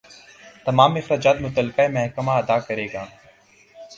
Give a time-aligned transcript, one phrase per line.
[0.65, 3.05] تمام اخراجات متعلقہ محکمہ ادا کرے گا